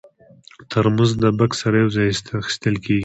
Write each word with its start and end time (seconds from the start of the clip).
ترموز 0.71 1.11
د 1.23 1.25
بکس 1.37 1.57
سره 1.61 1.75
یو 1.81 1.89
ځای 1.95 2.07
اخیستل 2.41 2.75
کېږي. 2.83 2.99